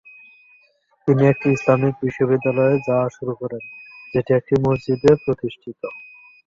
তিনি 1.07 1.23
একটি 1.27 1.47
ইসলামিক 1.51 1.93
বিদ্যালয়ে 2.31 2.75
যাওয়া 2.87 3.07
শুরু 3.09 3.33
করেন, 3.41 3.63
যেটি 4.13 4.31
একটি 4.33 4.53
মসজিদে 4.65 5.11
প্রতিষ্ঠিত। 5.23 5.81